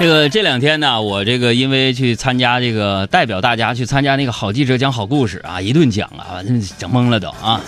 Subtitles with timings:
[0.00, 6.42] 这个这两天呢，我这个因为去参加这个代表大家去参加那个好记者讲好故事啊，一顿讲啊，
[6.78, 7.60] 整懵了都啊。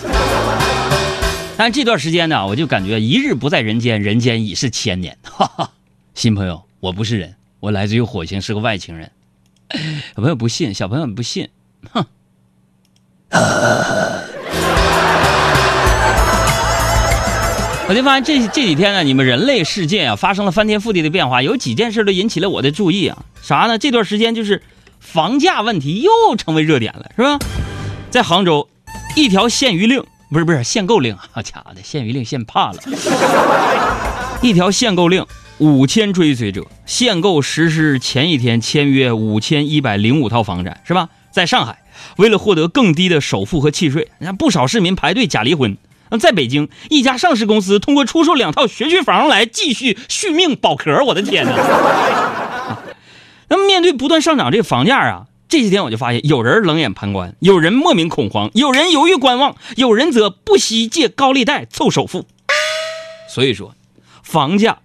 [1.55, 5.15] 但这段时间呢，我就感觉一日不在人间，人间已是千年。
[5.21, 5.69] 哈哈，
[6.15, 9.11] 新朋友，我不是人，我来自于火星，是个外星人。
[10.15, 11.49] 小朋友不信，小朋友不信，
[11.91, 12.03] 哼。
[17.89, 23.25] 我就发现这这几天呢，你们人类世界啊发生了翻天覆地的变化，有几件事都引起了我的注意啊。
[23.41, 23.77] 啥呢？
[23.77, 24.63] 这段时间就是
[24.99, 27.37] 房价问题又成为热点了，是吧？
[28.09, 28.69] 在杭州，
[29.17, 32.79] 一条限娱令不是不是限购令，好家伙的，限娱令限怕了。
[34.41, 35.25] 一条限购令，
[35.57, 41.09] 五千追随者限购实施前一天签约五千一百零五套房产，是吧？
[41.31, 41.83] 在上海，
[42.15, 45.77] 为了获得更低的首付和契税，你看不少市民排队假离婚。
[46.19, 51.03] 在北京，一家上市公司通过出售两套学区房来继续续命保壳。
[51.05, 51.51] 我的天哪！
[53.49, 62.25] 那么面对不断上涨这个房价啊，这几天我就发现，有人冷眼旁观，有人莫名恐慌，有人犹豫观望，有人则不惜借高利贷凑首付。
[63.29, 63.75] 所以说，
[64.23, 64.79] 房价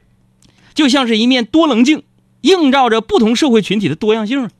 [0.75, 2.03] 就像是一面多棱镜，
[2.43, 4.51] 映照着不同社会群体的多样性。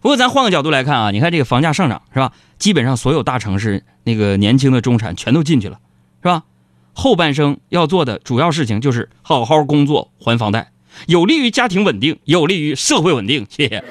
[0.00, 2.32] 不过咱换个角度来看啊，你看这个房价上涨是吧？
[2.58, 5.78] 基本上所有大城市那个年轻的中产全都进去了，
[6.22, 6.44] 是吧？
[6.92, 10.72] 后半生要做的主要事情就是好好工作还房贷，
[11.06, 13.46] 有利于家庭稳定，有利于社会稳定。
[13.48, 13.84] 谢谢。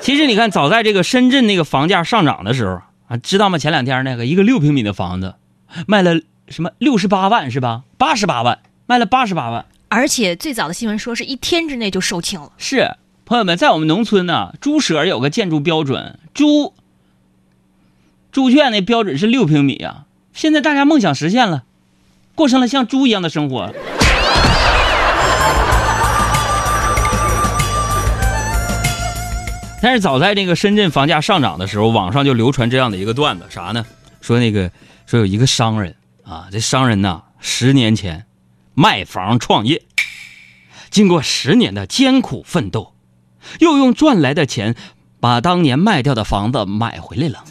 [0.00, 3.58] 其实你看，早在这个深圳那个房价上涨的时候啊，知道吗？
[3.58, 5.34] 前两天那个一个六平米的房子
[5.88, 7.82] 卖了什么六十八万是吧？
[7.98, 9.66] 八十八万卖了八十八万。
[9.96, 12.52] 而且最早的新闻说是一天之内就售罄了。
[12.58, 16.74] 是，朋友们，在我们农村呢，猪舍有个建筑标准，猪
[18.30, 20.04] 猪圈那标准是六平米啊。
[20.34, 21.64] 现在大家梦想实现了，
[22.34, 23.72] 过上了像猪一样的生活。
[29.80, 33.86] 但是早在这个深圳房价上涨的时候，网上就流传这样的一个段子，啥呢？
[34.20, 34.70] 说那个
[35.06, 38.26] 说有一个商人啊，这商人呢，十年前。
[38.78, 39.80] 卖房创业，
[40.96, 42.94] 经过十年的艰苦奋斗，
[43.60, 44.74] 又用赚来的钱
[45.20, 47.44] 把当年卖掉的房子买回来了。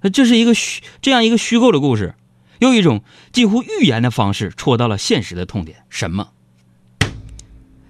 [0.10, 2.14] 这是一个虚这样一个虚构的故事，
[2.60, 3.02] 用一种
[3.32, 5.84] 近乎预言的方式戳到了现实的痛点。
[5.90, 6.28] 什么？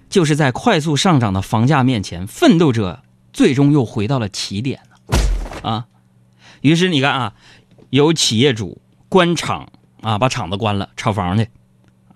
[0.09, 4.97] 就是在快速上涨的房价面前，奋斗者最终又回到了起点了。
[5.69, 5.85] 啊，
[6.59, 7.33] 于是你看啊，
[7.91, 9.69] 有企业主关厂。
[10.01, 11.47] 啊，把厂子关了，炒房去，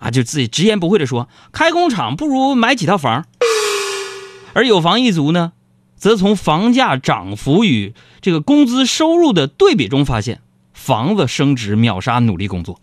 [0.01, 3.25] 啊，就自己直言不讳的说，开工厂不如买几套房。
[4.53, 5.53] 而有房一族呢，
[5.95, 10.41] 则从房价涨幅与这个工资收入的对比中发现，
[10.73, 12.81] 房子升值秒杀努力工作。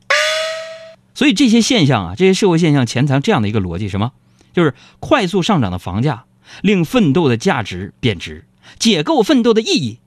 [1.12, 4.12] 所以这些现象啊，这些社会现象潜藏这样的一个逻辑，什么？
[4.54, 6.24] 就是快速上涨的房价
[6.62, 8.46] 令奋斗的价值贬值，
[8.78, 9.98] 解构奋斗的意义。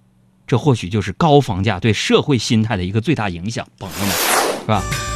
[0.47, 4.09] 这或许就是高房价对社会心态的一个最大影响，朋友们。
[4.61, 5.10] 是吧？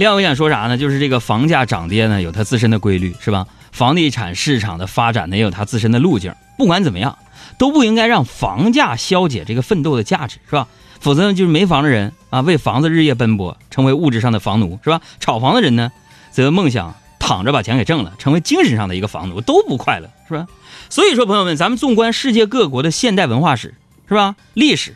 [0.00, 0.78] 另外，我想说啥呢？
[0.78, 3.46] 就是这个房价涨跌呢，有它自身的规律，是吧？
[3.70, 6.34] 房地产市场的发展呢，也有它自身的路径。
[6.56, 7.18] 不管怎么样，
[7.58, 10.66] 都不应该让房价消解这个奋斗的价值，是吧？
[11.00, 15.02] 否则呢就是没房的人啊，为房子日夜奔波，成为物质上的房奴，是吧？
[15.20, 15.92] 炒房的人呢，
[16.30, 20.46] 则梦想躺着把钱给挣了，成为精神上的一个房奴，都不快乐，是吧？
[20.88, 23.74] 所以说，朋友们，咱们纵观世界各国的现代文化史，
[24.08, 24.34] 是吧？
[24.54, 24.94] 历史，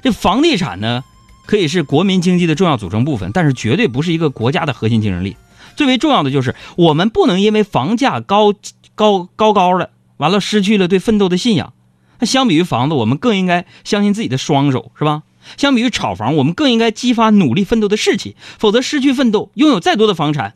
[0.00, 1.04] 这房地产呢？
[1.46, 5.36] 可以是国民经济的重要组成部分，但是绝对不是一个国家的核心竞争力。
[5.76, 8.52] 最为重要的就是，我们不能因为房价高
[8.94, 11.72] 高高高的，完了失去了对奋斗的信仰。
[12.18, 15.22] 那相比于房子，我们更应该相信自己的双手，是吧？
[15.56, 18.34] 相比于炒房，我们更应该激发努力奋斗的士气。
[18.58, 20.54] 否则，失去奋斗，拥有再多的房产，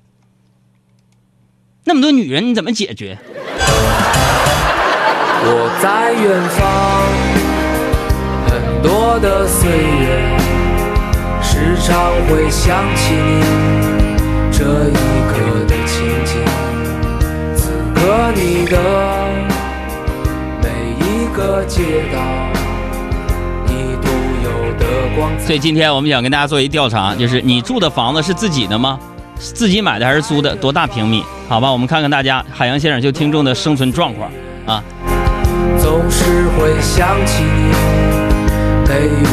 [1.85, 3.19] 那么多女人你怎么解决？
[5.43, 6.61] 我在远方，
[8.49, 10.50] 很多的岁月。
[11.61, 13.45] 时常会想起你
[14.51, 14.95] 这一
[15.29, 15.35] 刻
[15.69, 16.41] 的情景，
[17.55, 18.79] 此刻你的
[20.63, 20.71] 每
[21.05, 22.19] 一个街道，
[23.67, 24.09] 你独
[24.43, 25.45] 有的光彩。
[25.45, 28.99] 所以今天我们想跟大家做一调查，就是你住的房子是自己的吗？
[29.37, 30.57] 自己买的还是租的？
[30.57, 31.23] 多大平米？
[31.47, 34.31] 好吧，我们看看大家海洋现场秀听众的生存状况
[34.65, 34.83] 啊。
[35.79, 36.25] 总是
[36.57, 37.75] 会想起你
[38.87, 39.27] 给予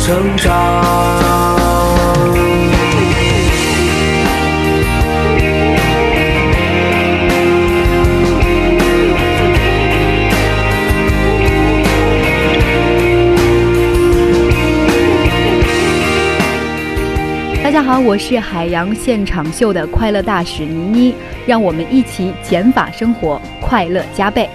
[0.00, 0.82] 成长
[17.62, 21.14] 大家好我是海洋现场秀的快乐大使倪妮
[21.46, 24.48] 让我们一起减法生活快乐加倍。